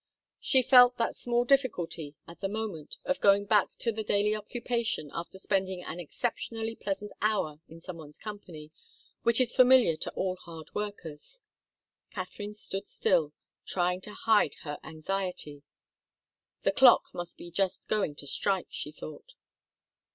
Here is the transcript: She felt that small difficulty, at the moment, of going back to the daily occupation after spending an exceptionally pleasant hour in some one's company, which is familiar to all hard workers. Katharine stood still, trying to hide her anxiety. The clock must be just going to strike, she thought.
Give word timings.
She 0.39 0.63
felt 0.63 0.97
that 0.97 1.15
small 1.15 1.45
difficulty, 1.45 2.15
at 2.27 2.41
the 2.41 2.47
moment, 2.49 2.97
of 3.05 3.21
going 3.21 3.45
back 3.45 3.75
to 3.77 3.91
the 3.91 4.01
daily 4.03 4.35
occupation 4.35 5.11
after 5.13 5.37
spending 5.37 5.83
an 5.83 5.99
exceptionally 5.99 6.75
pleasant 6.75 7.11
hour 7.21 7.59
in 7.69 7.81
some 7.81 7.97
one's 7.97 8.17
company, 8.17 8.71
which 9.21 9.39
is 9.39 9.53
familiar 9.55 9.95
to 9.97 10.09
all 10.13 10.37
hard 10.37 10.73
workers. 10.73 11.41
Katharine 12.09 12.55
stood 12.55 12.87
still, 12.89 13.33
trying 13.63 14.01
to 14.01 14.15
hide 14.15 14.55
her 14.63 14.79
anxiety. 14.83 15.61
The 16.63 16.71
clock 16.71 17.13
must 17.13 17.37
be 17.37 17.51
just 17.51 17.87
going 17.87 18.15
to 18.15 18.25
strike, 18.25 18.69
she 18.71 18.91
thought. 18.91 19.35